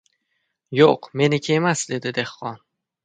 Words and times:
–Yoʻq, 0.79 1.09
meniki 1.21 1.53
emas,– 1.59 1.85
dedi 1.93 2.15
dehqon. 2.21 2.59